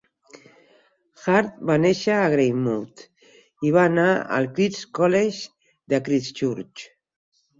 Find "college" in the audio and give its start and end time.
5.01-5.45